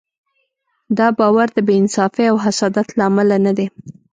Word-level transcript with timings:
دا 0.97 1.07
باور 1.19 1.47
د 1.53 1.57
بې 1.67 1.73
انصافۍ 1.81 2.25
او 2.31 2.37
حسادت 2.45 2.87
له 2.97 3.03
امله 3.09 3.37
نه 3.45 3.51
دی. 3.57 3.67